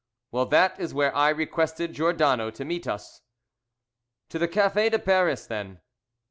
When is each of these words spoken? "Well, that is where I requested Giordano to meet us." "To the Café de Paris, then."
"Well, 0.31 0.47
that 0.47 0.79
is 0.79 0.95
where 0.95 1.15
I 1.15 1.29
requested 1.29 1.93
Giordano 1.93 2.49
to 2.49 2.65
meet 2.65 2.87
us." 2.87 3.21
"To 4.29 4.39
the 4.39 4.47
Café 4.47 4.89
de 4.89 4.97
Paris, 4.97 5.45
then." 5.45 5.79